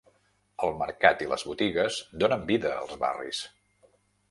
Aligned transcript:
El 0.67 0.71
mercat 0.79 1.21
i 1.25 1.29
les 1.33 1.43
botigues 1.51 1.99
donen 2.25 2.49
vida 2.51 2.73
als 2.79 2.99
barris. 3.07 3.45